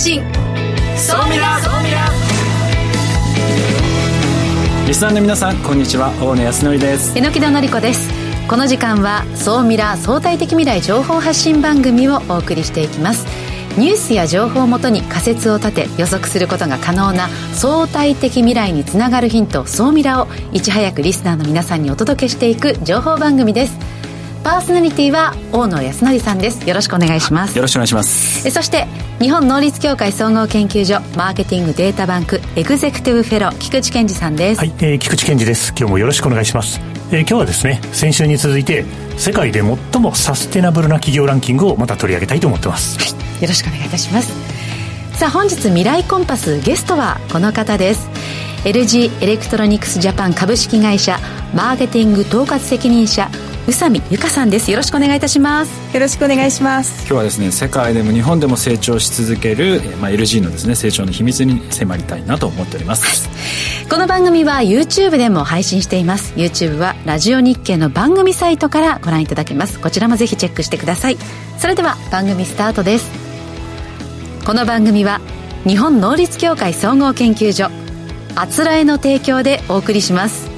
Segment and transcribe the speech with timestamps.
[0.00, 0.22] 信。
[0.96, 2.08] 総ミラ総ミラ
[4.86, 6.10] リスナーの皆さんこんにちは。
[6.22, 7.14] 大野康則です。
[7.14, 8.10] 榎木戸典子です。
[8.48, 13.26] この時間は総ミラ相対的未来情報発信番組をお送りしていきます。
[13.76, 23.99] ニュースや情報をもとに仮説を立て予測することが可能な相対的未来につながるヒント総ミラをいち早くリスナーの皆さんにお届けしていく情報番組です
[24.42, 26.66] パーソナリティは大野康則さんです。
[26.66, 27.56] よろしくお願いします。
[27.56, 28.50] よろしくお願いします。
[28.50, 28.86] そして
[29.20, 34.58] 日本能率協会総合研究所マーケティングデータバンクエグゼクティブフェロー菊池健二さんです。
[34.58, 35.74] はい、えー、菊池健二です。
[35.76, 38.86] 今日もよろしくお願いします、えー、今日はですね先週に続いて
[39.18, 39.60] 世界で
[39.92, 44.32] 最もサステナブルな企業ランキングをまた取り上げたいと思ってます、はい、よろしくお願いいたします。
[45.18, 48.08] さあ本日未来コンパスゲストはこの方です。
[48.64, 51.18] LG エレクトロニクスジャパン株式会社
[51.54, 53.30] マーケティング統括責任者
[53.70, 54.72] 宇佐美由香さんです。
[54.72, 55.94] よろしくお願いいたします。
[55.94, 57.02] よろしくお願いします。
[57.02, 66.34] 今日はですね世界でも日本でも成長し続ける、まあ、LG のですね成長の秘密に迫りたいなと思っております、はい、この番組は YouTube でも配信しています。
[66.34, 69.78] YouTube はラジオ日経の番組サイトからご覧いただけます。
[69.78, 71.16] こちらもぜひチェックしてください。
[71.56, 73.08] それでは番組スタートです。
[74.44, 75.20] この番組は
[75.64, 77.70] 日本能率協会総合研究所
[78.34, 80.49] あつらえの提供でお送りします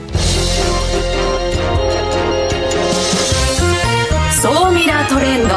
[4.43, 5.51] 総ミラートレンド。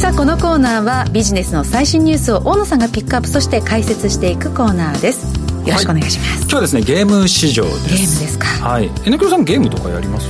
[0.00, 5.32] さあこのコーナーはビジネスの最新ニュースを大野さんがピックアップそして解説していくコーナーです。
[5.64, 7.88] よろしくお願いします、はい、今日はですねゲーム市場です。
[7.88, 8.46] ゲームですか。
[8.46, 8.90] はい。
[9.06, 10.28] N クロさんゲームとかやります？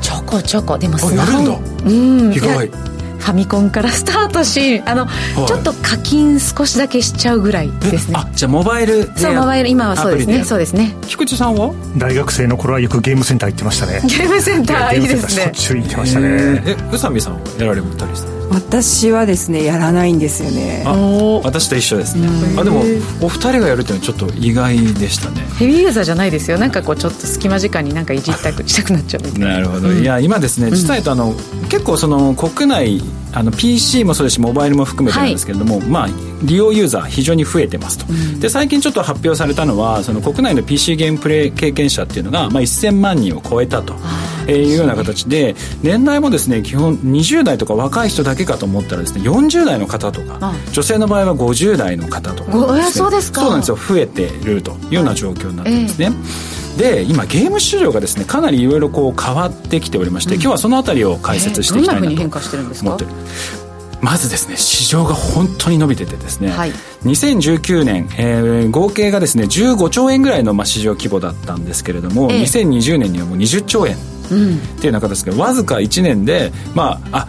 [0.00, 0.78] ちょこちょこ。
[0.78, 1.32] でもスマホ。
[1.32, 1.58] やるんだ。
[1.84, 2.32] うん。
[2.32, 8.14] 意外ファミコンからスタートしあの、はい、ちょっと課金少しだけしちゃうぐらいですね。
[8.16, 10.44] あじゃあモバイルそうモバイル今はそうですね。
[10.44, 10.94] そうですね。
[11.06, 11.72] 菊池さんは？
[11.96, 14.00] 大学生の頃はよくゲームセンター行ってましたね。
[14.02, 15.42] ゲームセンターいいですね。
[15.42, 16.28] しょっちゅう行ってましたね。
[16.66, 17.40] え宇佐美さんは？
[17.58, 20.82] やられたりして私はですねやらないんですよね。
[20.84, 20.92] あ
[21.44, 22.28] 私と一緒ですね。
[22.58, 22.80] あでも
[23.22, 25.42] お二人がやるっていうのはちょっと意外でしたね。
[25.58, 26.58] ヘビーユーザーじゃないですよ。
[26.58, 29.60] なんかこうちょっと隙間時間になんかいじったくしたくなっちゃうな。
[29.60, 31.36] るほど、うん、いや今ですね実際とあの、うん、
[31.68, 36.08] 結構その国内あの PC もそうですしモバイルも含めてなんですけれども、はい、まあ
[36.42, 43.94] 利用ユーザー非常に増えてますと、うん、で最近ちょっと発表されたのはその国内の PC ゲームプレイ経験者っていうのが、まあ、1000万人を超えたと。
[44.48, 53.42] いうような形で年代もですね基本20代とか若い人だけかと思ったらですね40代の方とか女性の場合は50代の方とか、ね、そうですか。
[53.42, 53.76] そうなんですよ。
[53.76, 63.04] 増えているというような状況になってるんですね、えー、で今ゲーム市場がですねかなりいろいろこう変わってきておりまして、うん、今日はその辺りを解説していきたいなと思って。
[63.04, 63.10] る、
[64.00, 66.70] まずですね市場が本当に伸びててですね、はい、
[67.04, 73.96] 2019年、えー、合計がですね15兆円ぐらいの、まあ、市場規模だったんですけれども、えー、2020年にはもう20兆円
[74.34, 77.28] っていうような形ですけど、わずか1年で、まあ、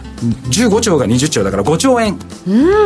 [0.50, 2.18] 15兆が20兆だから5兆円。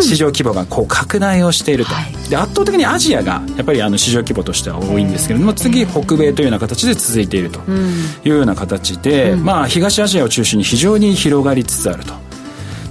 [0.00, 12.14] 市場規模がこう拡大をしていると、はい、で圧倒的にアジアがやっぱりあの市場規模としては多いんですけれども次北米というような形で続いているというような形で、うん、まあ、東アジアを中心に非常に広がりつつあると。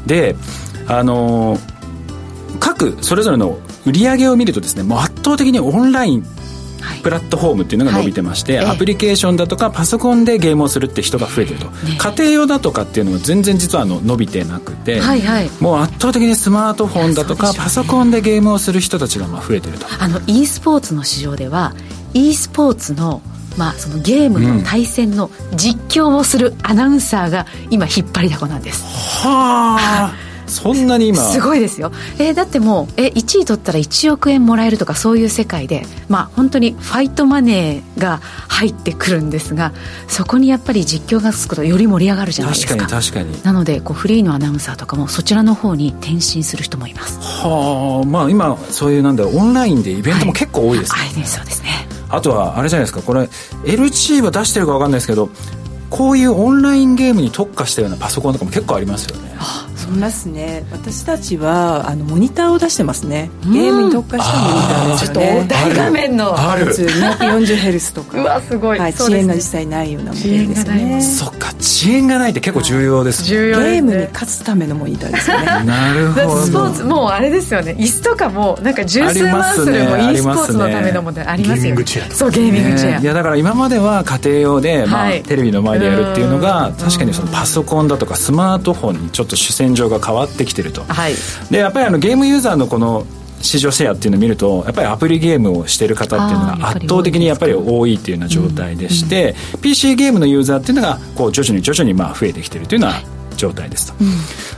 [0.06, 0.36] で
[0.88, 1.58] あの
[2.60, 6.26] 各それぞれの売り上げを見るとですねもう圧倒的にオンライン
[7.04, 19.88] プラットフォームっていうのが伸びてまして、はい、アプリケーションだとかパソコンでゲームをするって人が増えてると、ね、家庭用だとかっていうのは全然実はあの伸びてなくて、はいはい、もう圧倒的にスマートフォンだとか、ね、パソコンでゲームをする人たちがまあ増えてると。
[20.00, 21.74] あの e スポーツの市場では
[22.14, 23.22] e スポーツの
[23.58, 28.84] まあ、そのゲームの対戦の実況をするアナウンサーが今引っ張りだこなんです。
[29.26, 29.78] は
[30.12, 31.18] あそんなに今。
[31.24, 39.74] すごいですよ、えー、だってもうえ1位取ったら1億円もらえるとかそういう世界でまあ本当にファイトマネーが入ってくるんですが
[40.08, 42.76] そこにやっぱり実況がつくとより盛り上がるじゃないですか。
[42.76, 43.44] 確かに確かに。
[43.44, 47.20] なのでこうフリーのアナウンサーとかもそちらの方に転身する人もいます。
[47.20, 51.70] はあまあ今そういうなんだオンラインでイベントも結構多いですね、はい、そうですね。
[52.10, 53.02] あとはあれじゃないですか。
[53.02, 53.22] これ
[53.64, 55.30] LG は出してるか分かんないですけど
[55.90, 59.36] こういうオンラインゲームに特化したようなパソコンとかも結構ありますよね。
[59.38, 60.64] あいますね。
[60.72, 63.30] 私たちはあのモニターを出してますね。
[63.44, 65.46] ゲームに特化したモニターですよね。
[65.48, 66.36] 大画面の。
[66.38, 66.66] ある。
[66.68, 68.22] 240Hz とか。
[68.22, 71.02] うわすごい、はい、遅延が実際ないようなモデルですね。
[71.02, 75.46] そっか遅延がないって結構重要です、重要ゲームに勝つためのモニターですよね。
[75.66, 76.38] なるほど。
[76.38, 77.76] スポーツもうあれですよね。
[77.80, 91.14] 椅子とかもなんか十数万するも e スポーツのためのものありますよ、ね、そうゲーミングチェア、いやだから今までは家庭用で、まあテレビの前でやるっていうのが確かにそのパソコンだとかスマートフォンにちょっと主戦場が変わってきてると、はい、
[91.52, 93.06] でやっぱりあのゲームユーザーのこの
[93.42, 103.02] 市場シェアっていうのを見るとやっぱりアプリゲームをしている方っていうのが圧倒的にやっぱり多いっていうような状態でして、うんうん、PC ゲームのユーザーっていうのがこう徐々に徐々にまあ増えてきてるというような
[103.36, 104.10] 状態ですと、うん、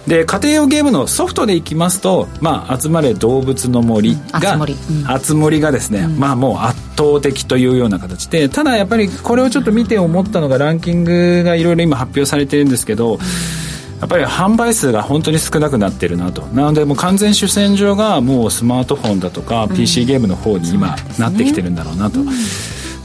[0.07, 13.19] で家庭用ゲームのソフトでいきますと「まあ、集まれ動物の森が」が、うん、集森がですね、うん、まあもう圧倒的というような形でただやっぱりこれをちょっと見て思ったのがランキングがいろいろ今発表されてるんですけど、
[13.99, 22.19] やっぱり販売数が本当に少なくなってるなとなのでもう完全主戦場がもうスマートフォンだとか PC ゲームの方に今なってきてるんだろうなと。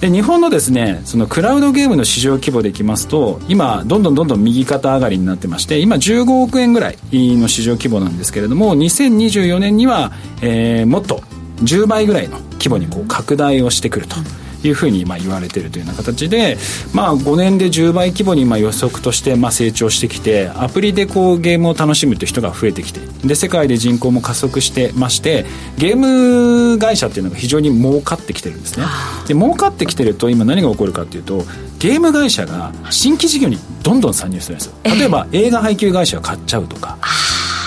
[0.00, 10.10] で日本のですねそのクラウドゲームの市場規模でいきますと今どんどんどんどん右肩上がりになってまして今15億円ぐらいの市場規模なんですけれども2024年には、
[10.42, 11.22] えー、もっと
[11.62, 14.16] 10倍ぐらいの規模にこう拡大をしてくると。
[14.64, 16.56] いうふうにまあ言われているというような形で、
[16.92, 25.44] まあ、5年で10倍規模にまあ予測としてまあ成長してきてアプリでこうゲームを楽しむという人が増えてきてで世界で人口も加速してまして
[25.78, 28.86] ゲーム会社っていうのが非常に儲かってきてるんですね。
[29.26, 31.44] で儲かってきてると今何が起こるかっていうと
[31.78, 34.74] ゲーム会社が新規事業にどんどん参入するんですよ。
[34.84, 36.98] 例えば映画配給会社が買っちゃうとか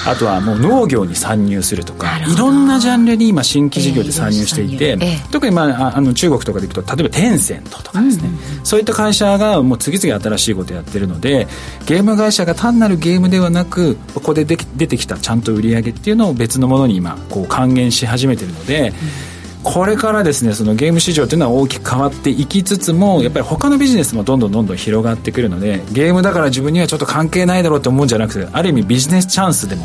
[0.06, 8.30] あとはもう農業に参入するとかいろんなジャンルに今新規事業で参入していて、えー、特にまああの中国とかでいくと例えばテンセントとかですね、
[8.63, 11.48] そういった会社がもう次々新しいことやってるので
[11.86, 19.35] ゲーム会社が単なるゲームではなくここでで出てきたちゃんと売り上げっていうのを別のものに今こう還元し始めてるので、うん
[19.65, 29.83] これからですねそのゲーム市場というのは大きく変わっていきつつもやっぱり他のビジネスもどんどんどんどん広がってくるのでゲームだから自分にはちょっと関係ないだろうって思うんじゃなくてある意味ビジネスチャンスでも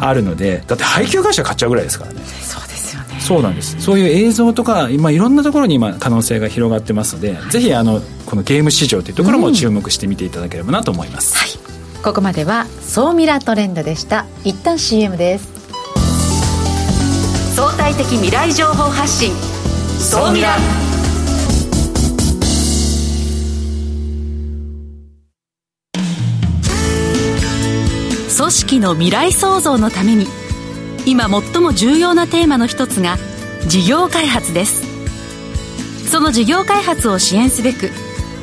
[0.00, 2.20] あるのでだって配給会社買っちゃうぐらいですからね。
[2.40, 3.20] そうですよね。
[3.20, 3.78] そうなんです。
[3.80, 11.68] そういう映像とか今いろんなところに今可能性が広がってますので、はい、ぜひあのこのゲーム市場というところも注目してみていただければなと思います、うん、は
[12.00, 12.02] い。
[12.02, 14.24] ここまでは総ミラトレンドでした。
[14.42, 15.61] 一旦 CM です
[17.62, 19.32] 相対的未来情報発信。
[20.00, 20.56] 総ミラ
[28.36, 30.26] 組織の未来創造のために
[31.06, 33.16] 今最も重要なテーマの一つが
[33.68, 34.82] 事業開発です。
[36.10, 37.90] その事業開発を支援すべく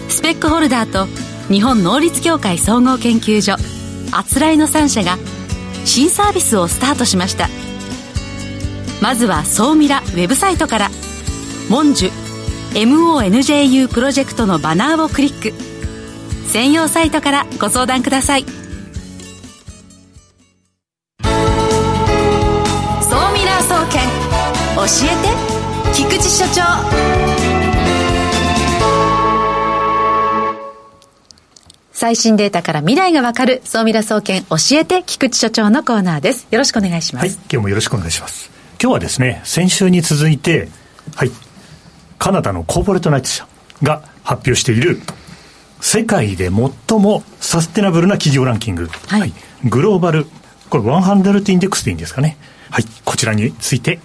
[0.07, 1.07] スペックホルダーと
[1.53, 3.57] 日本能率協会総合研究所
[4.13, 5.17] あつらいの3社が
[5.83, 7.58] 新サービスをスタートしました。
[9.01, 10.89] まずは総ミラウェブサイトから
[11.69, 12.29] 「モンジュ
[12.73, 15.53] MONJU プロジェクトのバナーをクリック。
[16.49, 18.43] 専用サイトからご相談ください。
[18.43, 18.47] 総
[23.33, 24.01] ミラー総研
[24.75, 26.61] 教えて菊池所長。
[31.91, 36.47] 最新データから未来がわかる総ミラ総研教えて菊池所長のコーナーです。
[36.49, 37.27] よろしくお願いします。
[37.27, 38.58] はい今日もよろしくお願いします。
[38.81, 40.69] 今日はですね先週に続いて
[41.15, 41.31] はい
[42.17, 43.47] カナダのコーポレートナイツ社
[43.83, 44.99] が発表している
[45.81, 49.33] 世界で最もサステナブルな企業ランキング、はい、はい、
[49.65, 50.25] グローバル、
[50.69, 52.37] これ100インデックスでいいんですかね。
[52.69, 53.99] はい、こちらについて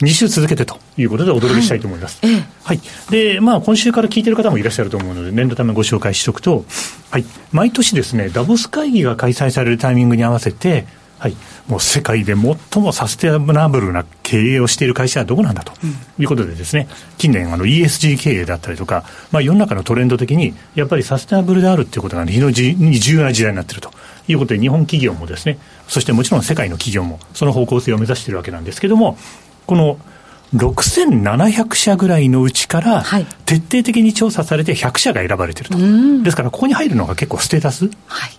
[0.00, 2.24] 2週続けてということでお届けしたいと思います。
[2.24, 2.44] はい。
[2.64, 2.80] はい、
[3.10, 6.64] で、まあ、今週から聞いてる方もいらっしゃると思うので、念のためご紹介しておくと、
[7.10, 7.24] はい。
[7.52, 10.86] 毎年ですね、ダボス会議が開催されるタイミングに合わせて、
[11.18, 11.36] はい、
[11.66, 15.72] もう世界で最もサステナブルな経営をしている会社はどこなんだと
[16.18, 23.90] いうことでですね、近年あの ESG 経営だったりとか、まあ、世の中のトレンド的にやっぱりサステナブルであるということが、非常に重要な時代になっていると
[24.28, 25.58] いうことで日本企業もですね
[25.88, 29.16] そしてもちろん世界の企業もその方向性を目指しているわけなんですけれども
[29.66, 29.98] この
[30.54, 33.04] 6700社ぐらいのうちから、
[33.44, 35.76] 徹底的に調査されて100社が選ばれてると、
[36.22, 37.90] ですから、ここに入るのが結構ステータス、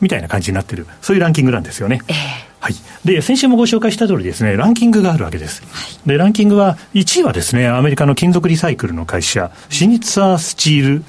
[0.01, 2.01] みたいな感じになってる、そういうランキングなんですよね。
[2.08, 2.75] えーはい、
[3.06, 5.62] で先週もご紹介した通りですね、ランキングがあるわけです。
[5.72, 11.04] はい、でランキングは、1位はですね、アメリカの金属リサイクルの会社、シニツァースチール・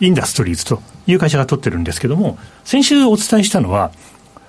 [0.00, 3.90] インダストリーズという会社が取ってるんですけども、先週お伝えしたのは、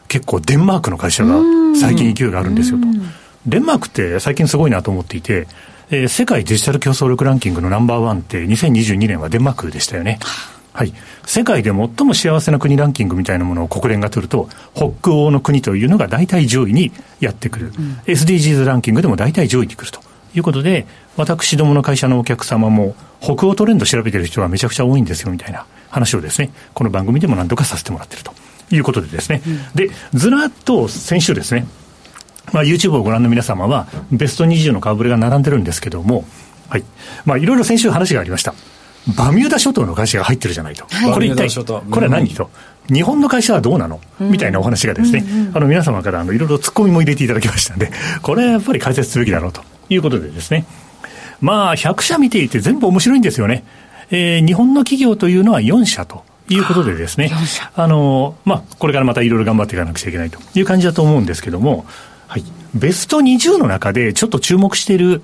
[0.08, 1.40] 結構デンマークの会社が
[1.76, 2.86] 最近勢いがあるんですよと。
[3.48, 5.48] デンマークって最近すごいなと思っていて、
[5.94, 10.18] えー、世界デジタル競争力ランキングのナンバーワンって2022年はデンマークでしたよね。
[10.74, 10.94] はい。
[11.24, 17.68] 世界で最も幸せな国ランキングみたいなものを国連が取ると、北欧の国というのが大体上位にやってくる。
[17.68, 20.00] うん、SDGs ランキングでも大体上位に来ると
[20.34, 28.34] いうことで、私どもの会社のお客様も、北欧トレンド調べてる人はめちゃくちゃ多いんですよみたいな話をですね、この番組でも何度かさせてもらってると
[28.72, 29.44] いうことでですね。
[29.46, 31.68] うん、で、ずらっと先週ですね、
[32.52, 36.26] まあ、YouTube をご覧の皆様は、ベスト20の顔ぶれが並んでるんですけども、
[36.70, 36.84] はい。
[37.26, 38.54] まあ、いろいろ先週話がありました。
[39.18, 42.50] バミューダ諸島の会社が入ってるじゃないと、はい、これ一体、これは何と、
[42.92, 49.62] 日本の会社はどうなの、みたいなお話がですね、あの皆様からあのいろいろツッコミも入れていただきましたんで、これはやっぱり解説すべきだろうと。
[49.90, 50.66] いうことでですね、
[51.42, 53.66] まあ、100社見ていて全部面白いんですよね。
[54.12, 56.24] えー、日本の企業というのは4社と。
[56.50, 57.32] いいうことでですね、
[57.74, 61.86] あの、まあ、これからまたいろいろ頑張っていかなくちゃいけないという感じだと思うんですけども、
[62.28, 62.44] はい。
[62.74, 65.22] ベスト20の中でちょっと注目している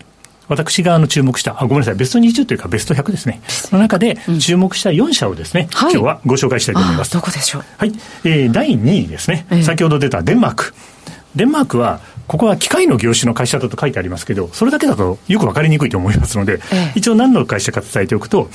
[0.48, 3.42] 私があの注目した、あ、ごめんなさい、ベスト20というかベスト100ですね。
[3.72, 7.14] の中で注目した4社をですね、うん、今日はご紹介したいと思います。
[7.14, 7.64] どこでしょう？
[7.78, 7.92] はい。
[8.24, 10.74] えー、第2位ですね、えー、先ほど出たデンマーク。
[11.36, 18.50] デンマークは、ここは機械の業種の会社だと書いてありますけど、それだけだとよく分かりにくいと思いますので、ええ、一応何の会社か伝えておくと、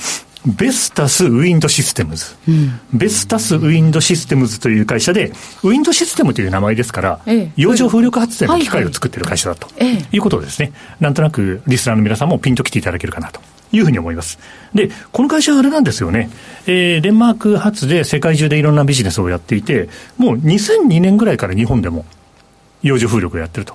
[0.45, 5.31] ベスタスウィンドシステムズ、うん、ベスタスウィンドシステムズという会社で、
[5.63, 9.67] ウィンドシステムという名前ですから、ええ、洋上風力発電の機械を作っている会社だと。
[10.11, 14.39] いうことですね、なんとなくリスナーの皆さんもピンときていただけるかなというふうに思います。
[14.73, 16.29] で、この会社はあれなんですよね、
[16.67, 22.05] えー、デンマーク発で世界中でいろんなビジネスをやっていて、もう2002年ぐらいから日本でも
[22.85, 23.73] 洋上風力をやってると。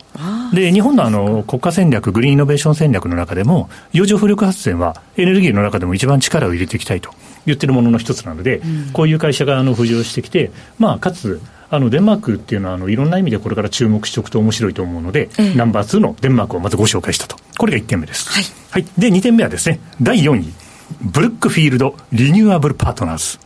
[0.54, 7.10] で、日本のあの国家戦略、グリーンイノベーション戦略の中でも、洋上風力発電はエネルギーの中でも一番力を入れていきたいと
[7.44, 11.40] 言ってるものの一つなので、うん、こういう会社があの浮上してきて、まあ、かつ、
[11.72, 17.36] あのデンマークっていうのはあのいろんな意味でこれから注目しておくと面白いと思うので、ええ、ナンバー2のデンマークをまずご紹介したと。
[17.58, 18.28] これが1点目です。
[18.30, 18.44] はい。
[18.70, 20.52] はい、で、2点目はですね、第4位、
[21.00, 23.38] ブルックフィールド・リニューアブル・パートナーズ。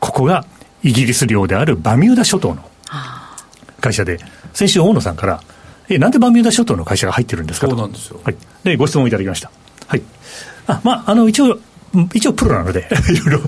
[0.00, 0.44] ここが
[0.82, 2.64] イギリス領であるバミューダ諸島の
[3.80, 4.18] 会社で、
[4.52, 5.42] 先週大野さんから、
[5.88, 8.20] え、なんでバミューダ諸島の会社が入ってるんですかそうなんですよ。
[8.24, 8.36] はい。
[8.64, 9.50] で、ご質問いただきました。
[9.86, 10.02] はい。
[10.66, 11.58] あ、まあ、あの、一応、
[12.14, 13.40] 一応プロなのでいろいろ、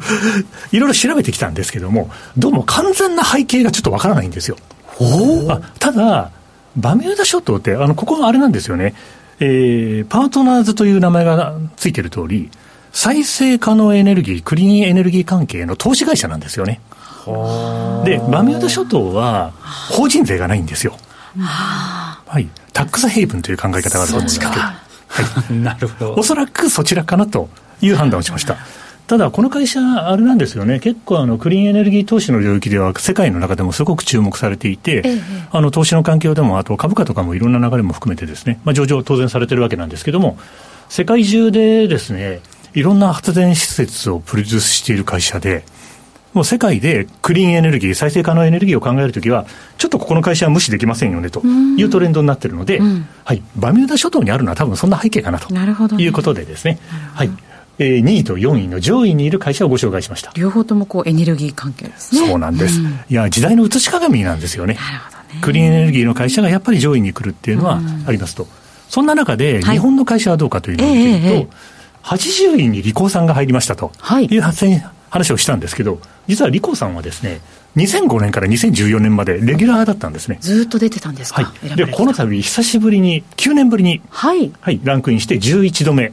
[0.73, 4.57] いろいろ調べてきたんですけども、どうも完全な背景がちょっとわからないんですよ。
[5.49, 6.31] あただ、
[6.77, 8.95] バミューダ諸島って、あの、ここはあれなんですよね。
[9.41, 12.51] えー、パートナーズという名前がついてる通り、
[12.93, 16.81] 再生可能エネルギー、クリーンエネルギー関係の投資会社なんですよね。
[18.05, 19.53] で、バミューダ諸島は
[19.91, 20.97] 法人税がないんですよ。
[21.39, 22.49] はい。
[22.73, 24.53] タックスヘイブンという考え方があると思うんですけど。
[24.53, 24.75] は
[25.51, 25.55] い。
[25.55, 26.15] なるほど。
[26.15, 27.49] おそらくそちらかなと
[27.81, 28.57] いう判断をしました。
[29.07, 35.21] ただ、この会社、あれなんですよね、結構あの、クリーンエネルギー投資の領域では、世界の中でもすごく注目されていて、ええ、
[35.53, 40.39] あの投資の環境でも、あと株価とかもいろんな流れも含めてですね、まあ、上場当然されてるわけなんですけども、
[40.89, 42.41] 世界中でですね、
[42.73, 45.65] いろんな発電施設をプロデュースしている会社で、
[46.35, 49.47] もう世界でクリーンエネルギー、再生可能エネルギーを考えるときは、
[49.79, 55.55] ちょっとここの会社は無視できませんよねというトレンドになっているので、うん、はい、バミューダ諸島にあるのは多分そんな背景かなと
[55.95, 56.79] いうことでですね。
[57.15, 57.31] はい。
[57.79, 60.33] えー、2位と4位の上位にいる会社をご紹介しました。
[60.35, 62.29] 両方ともこうエネルギー関係ですね。
[62.29, 64.75] そうなんです、うん、いや時代の映し鏡なんですよね。
[64.75, 65.41] なるほどね。
[65.41, 68.49] クリーンエネルギーの会社がやっぱり上位に来るっていうのはありますと、うん、
[68.89, 74.39] そんな中で日本の会社はどうかというのを見ていると、はいえーえー、80位にリコーさんが入りましたとい。
[74.39, 74.67] う発
[75.15, 77.41] 話をしたんですけど、実はリコさんはですね、
[77.77, 80.39] 2005年から2014年までレギュラーだったんですね。
[80.41, 86.13] ずっと出てたんですか、はい、で、この度、久しぶりに、9年ぶりに、はい、はい、ランクインして11度目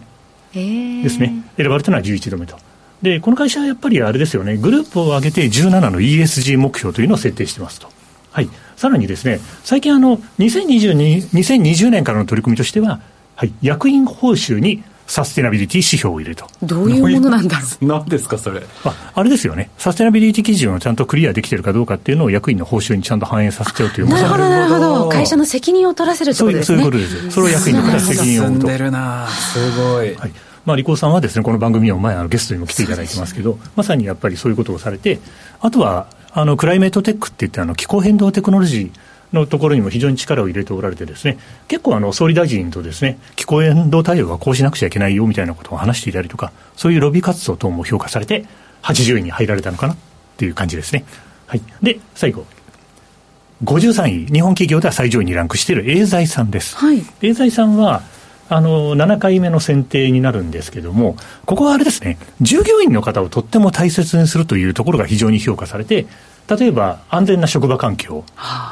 [0.53, 1.33] ですね。
[1.57, 2.57] 選ばれたのは11度目と。
[3.01, 7.89] で、この会社はやっぱりあれですよね、グループを挙げて17の ESG 目標というのを設定してますと。
[8.29, 8.49] はい。
[8.75, 12.99] さらにですね、最近あの、2022、2020年からの取り組みとしては、
[13.35, 16.47] はい、役員報酬にサステナビリティ指標を入れると。
[16.63, 17.85] どういうものなんだろう。
[17.85, 18.63] 何ですか、それ。
[18.83, 19.69] ああれですよね。
[19.77, 25.09] サステナビリティ基準をちゃんとクリアできてるかどうかっていうのを役員の報酬にちゃんと反映させちゃうというなるほど、なるほど。
[25.09, 26.75] 会社の責任を取らせるってことですね。
[26.75, 27.31] そういうことです。
[27.31, 28.67] それを役員の方責任を負うと。
[28.67, 30.15] んでるなすごい。
[30.15, 30.31] はい。
[30.65, 35.19] まあ、リコーさんはですね、この番組にも前、あのゲストにも来ていただいてますけど、まさにやっぱりそういうことをされて、
[35.59, 38.99] あとは、あの、クライメートテックって言って、あの、気候変動テクノロジー、
[39.33, 48.45] のところにも非常に力を入れておられてですね、結構あの総理大臣とですね、気候変動対応はこうしなくちゃいけないよみたいなことを話していたりとか、そういうロビー活動等も評価されて、
[48.83, 49.97] 80位に入られたのかなっ
[50.37, 51.05] ていう感じですね。
[51.47, 51.61] はい。
[51.81, 52.45] で、最後。
[53.63, 56.75] 53位、日本企業では最上位にランクしているエーザイさんです。
[56.75, 56.97] はい。
[56.97, 58.01] エーザイさんは、
[58.49, 66.07] あの、7回目の選定になるんですけども、ここはあれですね、従業員の方をとっても大切にするというところが非常に評価されて、
[66.49, 68.25] 例えば安全な職場環境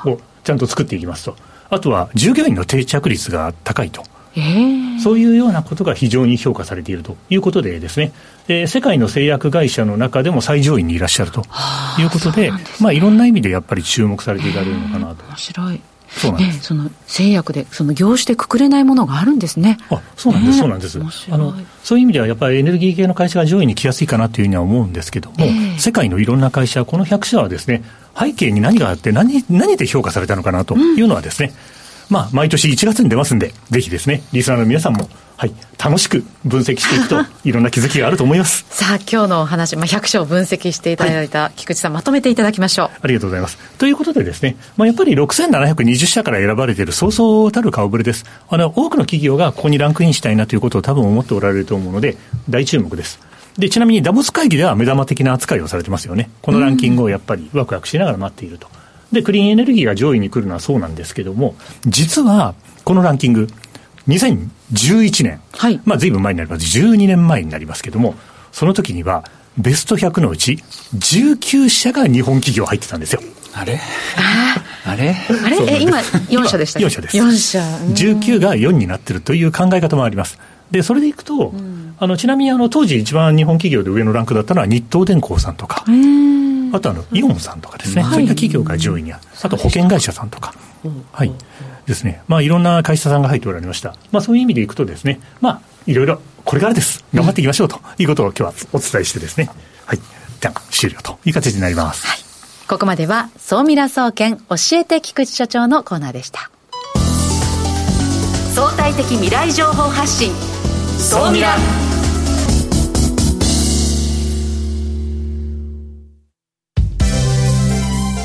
[0.05, 1.35] をちゃんと作っていきますと、
[1.69, 4.03] あとは従業員の定着率が高いと。
[4.35, 8.11] えー、そういうようなことが非常に評価されているということでですね、
[8.47, 11.43] えー、世界の製薬会社の中でも最上位にいらっしゃると
[11.99, 15.23] いうことで、でね、まあいろんな意味でやっぱり注目されていられるのかなと。
[15.25, 15.81] 面白い。
[16.09, 19.77] そうなんです、ね、その製薬でその業種でくくれないものがあるんですね。
[19.89, 20.99] あそうなんです、そうなんです。
[21.29, 27.83] あのそういう意味ではやっぱりエネルギー系の会社が上位に来やすいかなというふうには思うんですけども、えー、世界のいろんな会社この100社はですね
[28.17, 31.53] 背景に何があって何何で評価されたのかなというのはですね、
[32.09, 42.89] うん、まあ毎年1月に出ますんでぜひですねリスナーの皆さんもはい、楽しく分析していくと、 いろんな気づきがあると思いますさあ、今日のお話、まあ、100章分析していただいた菊池さん、まとめていただきましょう。
[43.01, 43.57] ありがとうございます。
[43.77, 48.25] ということでですね、まあ、やっぱり6720社から選ばれているそうそうたる顔ぶれです。
[48.49, 52.17] あの、多くの企業がここにランクインしたいなということを多分思っておられると思うので、
[52.49, 53.21] 大注目です。
[53.57, 56.29] で、ちなみにダボス会議では目玉的な扱いをされてますよね。
[56.41, 58.67] このランキングをやっぱりワクワクしながら待っていると。
[59.13, 61.55] で、クリーンエネルギーが上位に来るのはそうなんですけども、
[61.85, 63.47] 実は、このランキング、
[64.09, 66.79] 2011年、はい、まあ随分前になります。
[66.79, 68.15] 12年前になりますけども、
[68.51, 69.23] その時には、
[69.57, 70.63] ベスト100のうち
[70.95, 73.21] 19社が日本企業入ってたんですよ。
[73.53, 73.79] あれ？
[74.85, 75.15] あれ？
[75.45, 75.57] あれ？
[75.73, 77.17] え、今4社でしたっけ ?4 社です。
[77.17, 77.59] 4社。
[77.59, 80.39] 19が4になってるという考え方もあります。
[80.71, 85.83] で、それでいくと、うん、あの、ちなみにあの、当時一番日本企業で上のランクだったのは日東電工さんとか、
[86.71, 89.23] あとあの、イオンさんとかですね、そういった企業が上位にある。
[89.41, 90.53] あと保険会社さんとか。
[91.11, 91.31] はい。
[91.85, 92.21] ですね。
[92.27, 93.95] まあ、いろんな会社さんが入っておられました。
[94.11, 97.03] まあ、そういう意味でいくとですね、まあ、いろいろ、これからです。
[97.13, 99.49] 頑張っていきましょうということを今日はお伝えしてですね。
[99.85, 99.99] はい。
[100.39, 102.07] じゃ終了という形になります。
[102.07, 102.19] はい。
[102.67, 106.51] ここまでは、総ミラ総研教えて菊池所長のコーナーでした。
[108.59, 110.33] 相対的未来情報発信
[110.97, 111.55] 総ミラ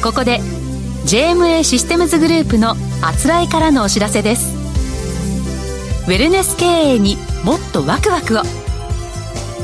[0.03, 0.41] ここで
[1.07, 4.55] JMA システムズグループのあつらいからのお知らせです。
[6.07, 8.43] ウェルネス経営にもっとワクワクを。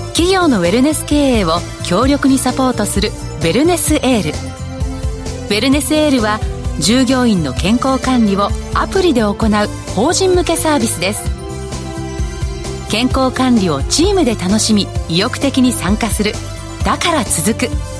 [0.08, 4.30] 企業のウェルネス経営を強力にサポートするウェルネスエール。
[4.30, 6.40] ウェルネスエールは
[6.78, 9.36] 従業員の健康管理をアプリで行う
[9.94, 11.24] 法人向けサービスです。
[12.90, 16.34] 健康管理をチームで楽しみ意欲的に参加する。
[16.84, 17.99] だから続く。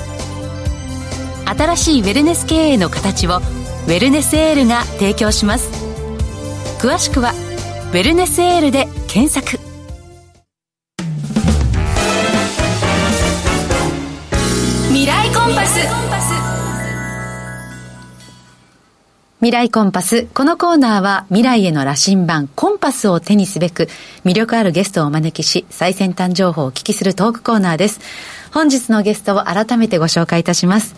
[1.61, 5.69] 新しいウェルネス経営の形をウェルネスエールが提供します
[6.79, 7.33] 詳しくは
[7.93, 9.59] 「ウェルネスエール」で検索
[14.87, 15.87] 未来コンパス
[19.41, 20.27] 未来コンパス。
[20.35, 23.89] このコーナーは未来への羅針盤、コンパスを手にすべく、
[24.23, 28.01] 魅力あるゲストをお招きし、最先端情報をお聞きするトークコーナーです。
[28.53, 30.95] 本日のゲストを改めてご紹介いたします。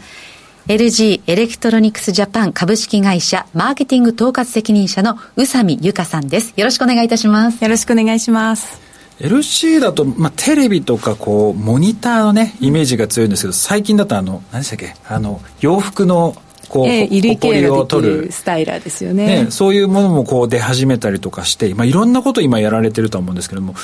[0.67, 6.54] LG エレクトロニクスジャパン株式会社マーケティング統括責任者の宇佐美由香さんです。
[6.56, 7.62] よろしくお願いいたします。
[7.62, 8.82] よろしくお願いします。
[9.20, 14.95] LG だと、まあ、テレビとかこうモニターのねイメージが強いんですけど最近だとあの何でしたっけ？
[15.06, 16.34] あの洋服の
[16.69, 23.76] こう、えー、衣類系ができるスタイラーですよね、ね、そういうものもこう出始めたりとかして、まあ、いろんなこと今やられてると思うんですけども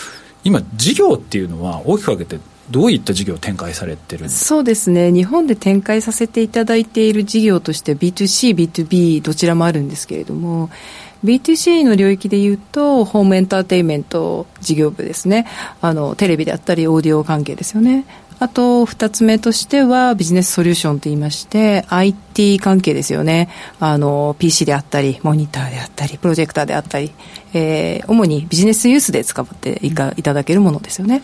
[0.46, 2.40] 今事業っていうのは大きく分けて
[2.72, 5.12] どういった事業を展開されてるそうですね。
[5.12, 10.70] 日本で展開させていただいている事業として B2C、B2B どちらもあるんですけれども
[11.24, 15.48] B2C の領域でいうとホームエンターテインメント事業部ですね。
[15.82, 18.06] あのテレビであったりオーディオ関係ですよね。
[18.40, 23.50] あと、二つ目としては、ビジネスソリューションといいまして、IT 関係ですよね。
[23.82, 27.12] あの、PC であったり、モニターであったり、プロジェクターであったり、
[27.54, 31.22] えー、主にビジネスユースで使っていかいただけるものですよね。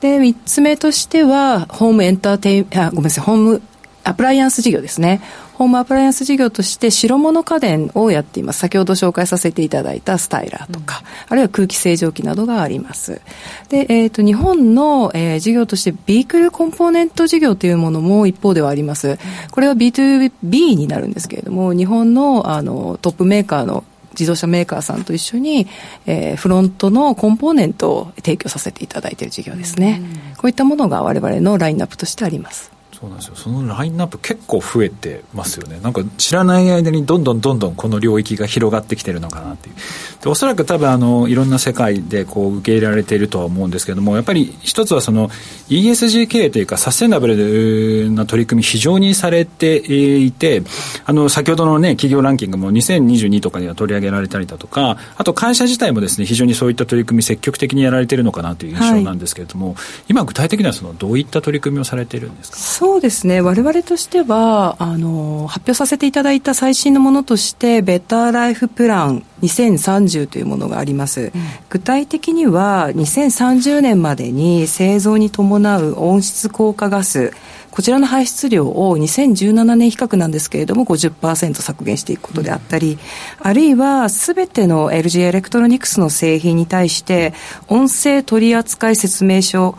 [0.00, 3.62] で、三つ目としては、ホームエンターテイン、あ、ごめんなさい、ホーム
[4.06, 5.20] アプライアンス事業ですね。
[5.56, 8.58] ホームアプライアンス事業として白物家電をやっています。
[8.58, 13.22] 先ほど紹介させていただいたスタイラーとか、うん、あるいは空気清浄機などがあります。
[13.70, 19.18] で、えっ、ー、と、日本の、えー、事業としてビークルコンポーネント事業というものも一方ではあります。
[19.50, 25.66] これは B2B になるんですけれども、日本のあのトップメーカーの自動車メーカーさんと一緒に、
[26.04, 30.02] えー、フロントのコンポーネントを提供させていただいている事業ですね。
[30.36, 32.75] こういったものが我々のラインナップとしてあります。
[32.98, 33.34] そうなんですよ。
[33.36, 35.78] そのラインナップ結構増えてますよね。
[35.82, 39.74] なんか知らない間にどんどんどんどんこの領域が広がってきてるのかなっていう。
[40.22, 45.28] でおそらく多分あのいろんな世界でこう受け入れられているとは思うんですけどもやっぱり一つはその
[45.68, 49.76] ESG 経営というかサステナブルな取り組み非常にされて
[50.22, 50.62] いて
[51.04, 59.76] あの先ほどのね企業ランキングも2022とかには取り上げられたりだとかあと会社自体もですね非常にそういった取り組み積極的にやられてるのかなという印象なんですけれども、はい、
[60.08, 62.56] 今具体的にはそのどういった取り組みをされているんですか？
[62.56, 71.30] そうですね、我々としてはあの、発表させていただいた最新のものとして、ベターライフプラン2030というものがあります、うん、
[71.68, 77.32] 具体的には、2030年までに製造に伴う温室効果ガス、
[77.76, 82.98] こちらの排出量を2017年比較なんですけれども50%削減していくことであったり、
[83.38, 87.34] あるいはすべての LG エレクトロニクスの製品に対して
[87.68, 89.76] 音声取扱説明書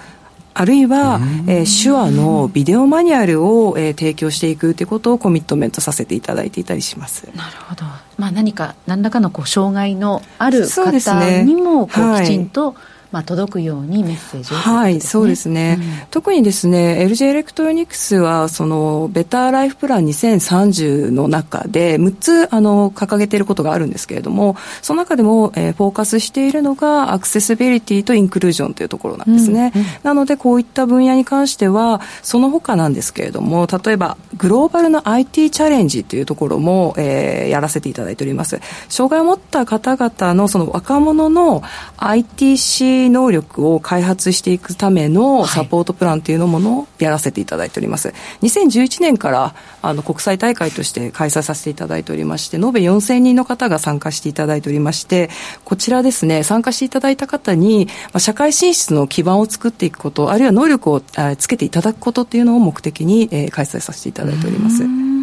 [0.60, 7.30] あるいは、えー、手話のビデオマニュアルを、えー、提供していくということをコミットメントさせていただいていたりします。
[7.36, 7.84] なるほど、
[8.18, 12.74] まあ、何か何らかのこう障害のある方にも、こうきちんと、
[13.12, 38.60] まあ、届くようにメッセージを、ね、はいそうですね、うん、特にですね LG エレクトロニクスはその Better Life Plan 2030の中で6つあの掲げていることがあるんですけれどもその中でも、えー、フォーカスしているのがアクセシビリティとインクルージョンというところなんですね、うんうん、なのでこういった分野に関してはその他なんですけれども例えばグローバルの IT チャレンジというところも、えー、やらせていただいております。
[38.90, 41.62] 障害を持った方々のその若者の
[41.98, 55.30] ITC 能力を開発していくためのサポートプランというのものをやらせていただいております、はい、2011年からあの国際大会として開催させていただいておりまして延べ4000人の方が参加していただいておりまして
[55.64, 61.02] こちらですね参加していただいた方に、まあ、社会進出の基盤を作っていくことあるいは能力を
[61.38, 65.17] つけていただくことっていうのを目的に、えー、開催させていただいております。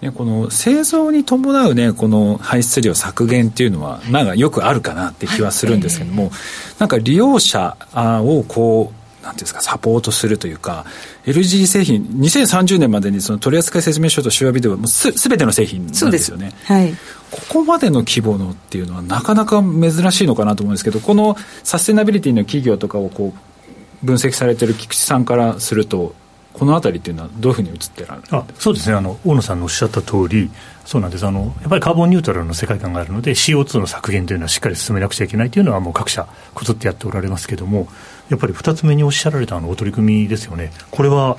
[0.00, 6.32] ね、この製造に伴うね、この排出量削減っていうのは、なんかよくあるかなって気はするんですけども、はい、
[6.78, 10.86] なんか利用者をこう、なんていうんですか、サポートするというか、
[11.26, 16.52] LG 製品、2030年までにその取扱説明書と手話ビデオはもうすべての製品なんですよね。
[16.64, 16.94] はい。
[17.30, 26.14] ここまでの規模のっていうのはなかなか珍しいのかなと思うんですけど、このサステナビリティの企業とかをこう分析されてる菊池さんからすると、
[26.60, 28.94] このあたりっていうのはどういうふうに映ってらあそうですね。
[28.94, 30.50] あの大野さんのおっしゃった通り
[30.84, 31.26] そうなんです。
[31.26, 37.88] あのやっぱりカーボンニュートラルの世界観があるので CO2 の削減というのはしっかり進めなくちゃいけないというのはもう各社こぞってやっておられますけれども
[38.28, 40.70] やっぱり2つ目におっしゃられたあのお取り組みですよね。
[40.90, 41.38] これは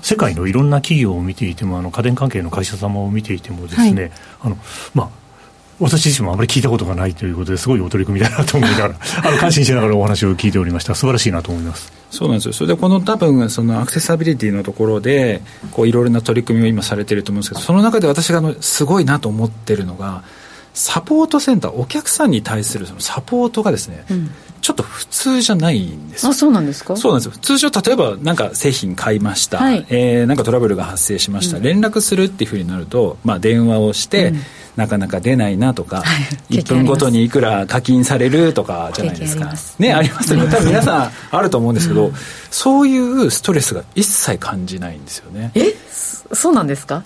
[0.00, 4.58] 世界のいろんな企業を見ていてもあの家電関係の会社様を見ていてもですね、はい、あの
[4.92, 5.21] まあ
[5.82, 10.94] 私自身もあまり聞いたことがないということですごいお取り組みだなと思いながら あの感心しながらお話を聞いておりました。
[10.94, 11.92] 素晴らしいなと思います。
[12.10, 12.52] そうなんですよ。
[12.52, 20.22] それでこの多分そのアクセサビリティのところでこういろいろな取り組みを今されていると思うんですけどその中で私があのすごいなと思ってるのが
[20.74, 24.30] サポートセンターお客さんに対するそのサポートがですね、うん。
[24.62, 26.96] ちょっと普通じゃないんですあそうなんですか？
[26.96, 27.38] そうなんですよ。
[27.42, 34.40] 通常例えばなんか製品買いました、はい、えー、なんかトラブルが発生しました、うん、連絡するっていうふうになると、まあ、電話をして、うん
[34.76, 36.02] なかなか出ないなとか、は
[36.48, 39.52] い、1分ごとにいくら課金されるとかじゃないですか。
[39.78, 40.50] ね、ありますよね。
[40.50, 42.14] 多分皆さんあると思うんですけど、うん、
[42.50, 45.50] そういうストレスが一切感じないんですよね。
[45.54, 45.74] え？
[46.32, 47.04] そうなんですか？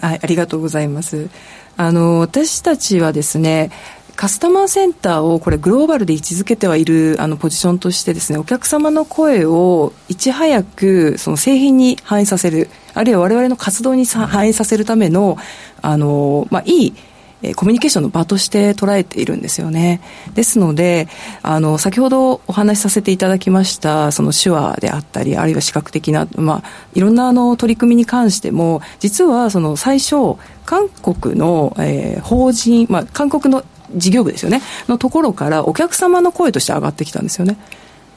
[0.00, 1.30] はい、ありがとうございます。
[1.76, 3.70] あの、私たちはですね、
[4.20, 15.38] カスタマーセンターをこれグローバルで位置づけてはいるあのポジションとしてですね、お客様の声をいち早くその製品に反映させる、あるいは我々の活動に反映させるための、
[15.80, 16.94] あの、まあ、いい
[17.42, 20.02] えコミュニケーションの場として捉えているんですよね。
[20.34, 21.08] ですので、
[21.42, 37.56] あの、先ほどお話しさせていただきました、その手話であったり、あるいは視覚的な、まあ、いろんなあの取り組みに関しても、実はその最初、韓国の、えー、法人、まあ、韓国の事業部ですよね、のところからお客様の声として上がってきたんですよね。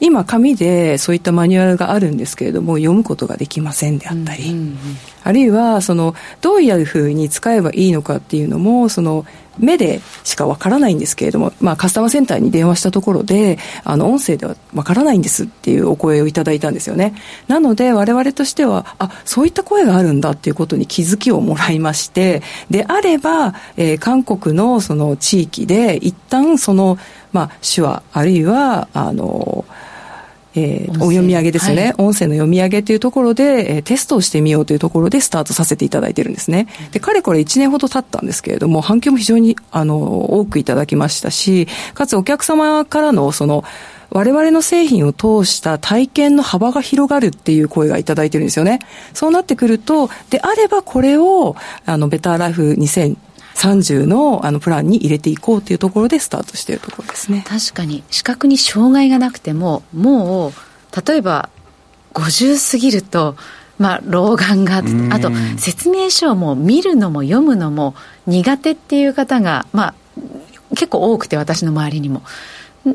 [0.04, 4.76] 今、紙でそういったマニュアルがあるんですけれども、読むことができませんであったり、うんうんうん、
[5.22, 9.24] あるいはそのどういうふうに使えばいいのかっていうのも、その
[9.58, 17.14] 目でしかわからないんですけれども、まあ、カスタマーセンターに電話したところで、あの音声ではわからないんですっていうお声をいただいたんですよね。
[17.48, 26.98] なので、我々としては、あそういった声があるんだっていうことに気づきをもらいまして、であれば、えー、韓国のその地域で、一旦その、
[27.32, 29.64] まあ、手話、あるいは、あの、
[30.56, 36.68] えー、お読み上げですね、はい、音声の読み上げというところで、えー、テストをしてみようというところでスタートさせていただいてるんですね。
[36.92, 43.64] で、かれこれ1年ほど経ったんですけれども、反響も非常に、あの、多くいただきましたし、かつお客様からの、その、
[44.10, 48.78] 我々の製品を通した体験の幅が広がるっていう声がいただいてるんですよね。
[49.12, 53.16] そうなってくると、であればこれを、あの、ベターライフ2000
[53.54, 57.44] 30のあのプランに入れていこうというところでスタートしているところですね。
[57.46, 58.02] 確かに。
[58.10, 60.52] 視覚に障害がなくてももう
[61.08, 61.48] 例えば
[62.14, 63.36] 50過ぎると
[63.76, 64.78] まあ、老眼が
[65.10, 69.94] あと説明書をもう見るのも読むのも苦手っていう方が、まあ、
[70.70, 72.22] 結構多くて私の周りにも。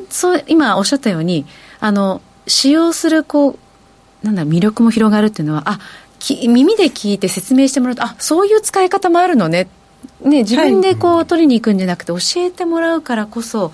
[0.10, 1.46] そう今おっしゃったように
[1.80, 3.58] あの使用するこ
[4.24, 5.80] うなんだ魅力も広がるっていうのはあ
[6.20, 9.68] き耳で聞いて説明してもらうとあそういう使い方もあるのね
[10.22, 13.72] ね、自分でこう取りに行くんじゃなくて教えてもらうからこそ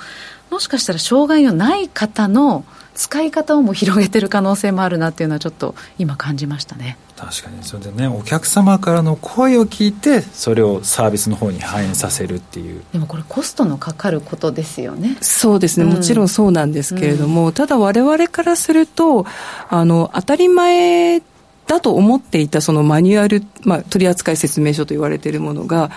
[0.51, 6.97] もしかしたら障害のない方の使い方をも広げてる可能性もあるなっていうのはちょっと今感じましたね。
[7.17, 7.61] 確かに。
[7.63, 12.83] それでねお客様からの声を聞いてそれをサービスの方に反映させるっていう。
[12.93, 15.17] でもこれコストのかかることですよね。
[15.19, 19.25] そうですね、もちろんそうなんですけれども、うん、ただ我々からすると
[19.69, 21.21] あの当たり前
[21.67, 25.91] だと思っていたそのマニュアル、まあ、取扱説明書と言われているものが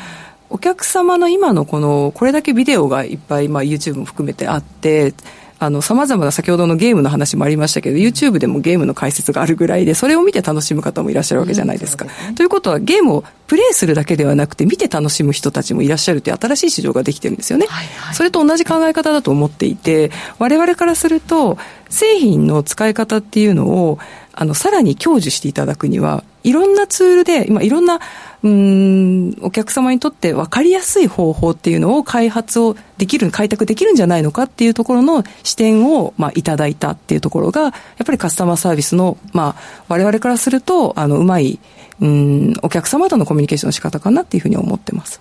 [0.51, 5.15] お客様の今のこの、これだけビデオがいっぱい、まあ、YouTube も含めてあって、
[5.61, 12.07] あの、様々な先ほどのゲームの話もありましたけど、YouTube でもゲームの解説があるぐらいで、それを見て楽しむ方もいらっしゃるわけじゃないですか。
[12.29, 17.67] うん、ということは、ゲームをプレイするだけではなくて、見て楽しむ人たちもいらっしゃるという新しい市場ができてるんですよね。
[17.69, 21.59] はいはい、それと同じ考え方だと思っていて、我々からすると、
[21.89, 23.99] 製品の使い方っていうのを、
[24.41, 27.99] あの、さらに享受していただくには、いろんなツールで、今いろんな、
[28.45, 37.73] うん、お客様にとって分かりやすい方法っていうのを開発をできる、開拓できるんじゃないのかっていうところの視点を、まあ、いただいたっていうところが、やっ
[38.07, 41.59] ぱりカスタマーサービスの、まあ、我々からすると、あの、うまい、
[42.01, 45.21] うん、お客様とのコミュニケーションの仕方かなっていうふうに思ってます。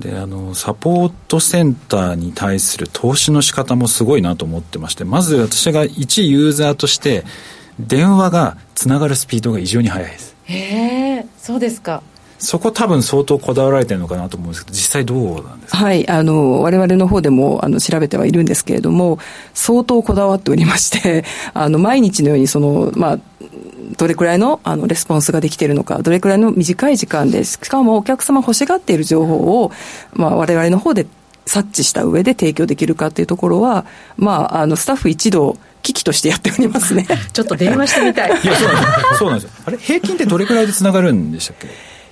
[0.00, 7.24] であのサポートセンターに対する投資の仕方もすごいなと思ってましてまず私が一ユーザーとして
[7.80, 10.34] 電話がつながるスピードが異常に速いです。
[10.44, 12.02] へえそうですか。
[12.38, 15.78] そこ多分相当こだわられてるのかなと思うんですけど、実際どうなんですか？
[15.78, 19.18] はい、あの、我々の方でも、あの、調べてはいるんですけれども、
[19.54, 23.18] 相当こだわっておりまして、 あの、毎日のように、その、まあ、
[23.96, 29.70] どれくらいのあのレスポンスができているのか、どれくらいの短い時間で、しかもお客様欲しがっている情報を、
[30.14, 31.06] まあ、我々の方で
[31.46, 33.84] 察知した上で提供できるかっていうところは、
[34.16, 37.06] まあ、あの、スタッフ一同、機器としてやっておりますね。
[37.32, 38.30] ちょっと電話してみたい。
[38.42, 38.54] いや、
[39.18, 39.50] そうなんですよ。
[39.66, 41.68] あれ、平均ってどれくらいでつながるんでしたっけ？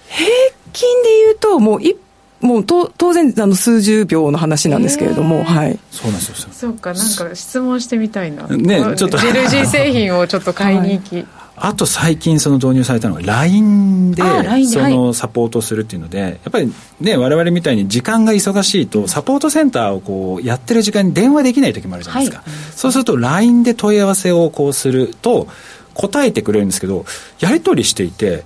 [0.08, 0.26] 平
[0.72, 1.96] 均で言うと、もう一
[2.40, 5.78] もうと当然あの数十秒の話なんですけれども、はい。
[5.90, 6.48] そうなんですよ。
[6.52, 8.46] そうか、なんか質問してみたいな。
[8.48, 9.18] ね、ちょっと。
[9.18, 11.16] LG 製品をちょっと買いに行き。
[11.16, 11.26] はい
[11.62, 14.22] あと最近その導入されたのが LINE で
[14.64, 22.42] そのサポートするっていうので、やっぱりね、我々みたいに時間が忙しいとサポートセンターをこうやってる時間に電話できない時もあるじゃないですか。
[22.74, 25.48] そうすると LINE で問い合わせをこうすると
[25.92, 27.04] 答えてくれるんですけど、
[27.40, 28.44] やり取りしていて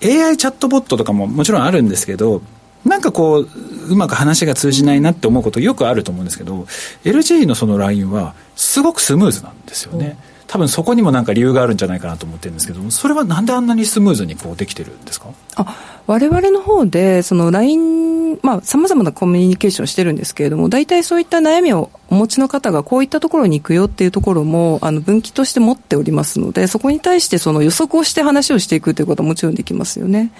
[0.00, 2.42] AI チャットボットとかももちろんあるんですけど、
[2.84, 3.48] なんかこう、
[3.88, 6.66] うまく話が通じないなって思うことよくあると思うんですけど、
[7.04, 10.16] LG のその LINE はすごくスムーズなんですよね。
[10.26, 15.28] うん多分そこにもなんか理由があるんじゃないかなと思ってるんですけどそれはなんであんなにスムーズにこうできてるんですか？
[15.56, 30.32] あ我々の方でその LINE まあさまざまなコミュニケーションしてるんですけれども大体そういった悩みをお持ちの方がこういったところに行くよっていうところもあの分岐として持っておりますのでそこに対してその予測をして話をしていくということはもちろんできますよね。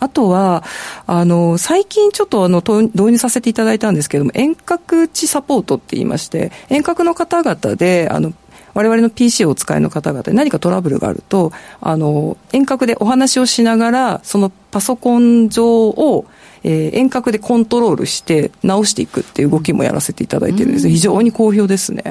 [0.00, 0.64] あとは、
[1.06, 8.34] あの、最近ちょっとあの、導入させていただいたんですけれども、遠隔地サポートって言いまして、遠隔の方々で、あの、
[8.74, 16.26] 我々の PC をお使いの方々で何かトラブルがあると、あの、遠隔でお話をしながら、そのパソコン上を、
[16.64, 22.02] えー、遠隔でコントロールして直していくっていう動きもやらせていただいてるんです、非常に好評ですね。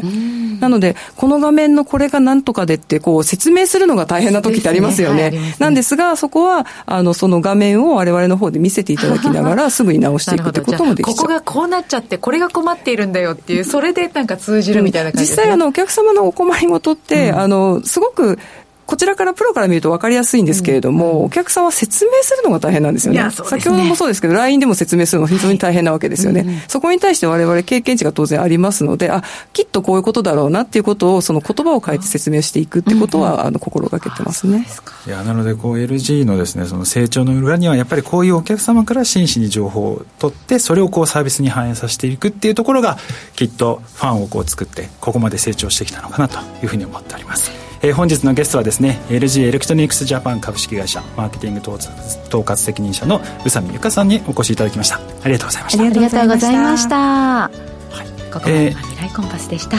[0.60, 5.32] なので、この画面のこれが何とかでって、こう、説明するのが大変な時ってありますよね。
[5.32, 5.56] ねはい、ね。
[5.60, 11.16] なんですが、そこは、あの、その画面を我々の方で見せていただきながら、すぐに直していくってこともできちゃう。
[11.16, 18.38] ここがこうなっちゃって、これが困っているんだよっていう、それでなんか通じるみたいな感じ、ね、実際、あの、お客様のお困りごとって、うん、あの、すごく、
[18.86, 23.24] こちらからプロから見ると分かりやすいんですけれども、うん、お客さんは説明するのが大変なんですよね。
[23.24, 26.44] ね先ほどもそうですけど、LINE でも説明するのが非常に大変なわけですよね。
[26.44, 34.66] はい、そこに対して我々経験値が当然ありますので、あ、きっとこういうことだろうなっていうことを、その言葉を変えて説明していくってことは、うん、あの、心がけてますね。
[35.08, 42.98] いや、なので、こう、LG のですね、その成長の裏には、やっぱりこういうお客様から真摯に情報を取って、それをこうサービスに反映させていくっていうところが、
[43.36, 47.63] きっとファンをこう作って、ここまで成長してきたのかなというふうに思っております。
[47.86, 54.96] えー、本日のゲストはですね LG エレクトロニクスジャパン株式会社マーケティング統括責任者の宇佐美由香さんにお越しいただきました。
[54.96, 55.84] ありがとうございました。
[55.84, 59.78] ありがとうございました、はい、ここまで未来コンパスでした、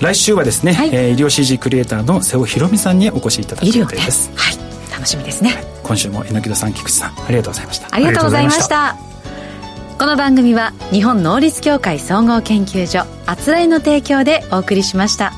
[0.00, 4.92] 来週はですね、はい、えー、医療 CG クリエイターの瀬尾博美さんにお越しいただく予定です、はい。
[4.92, 7.88] 楽しみですね、はい、今週も榎戸さん菊池さんありがとうございました。
[7.90, 8.96] ありがとうございました。
[9.98, 15.32] この番組は日本能率協会総合研究所あつらいの提供でお送りしました。